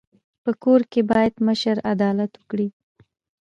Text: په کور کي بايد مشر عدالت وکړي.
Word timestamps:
په 0.43 0.51
کور 0.63 0.81
کي 0.91 1.01
بايد 1.11 1.33
مشر 1.47 1.75
عدالت 1.93 2.31
وکړي. 2.37 2.67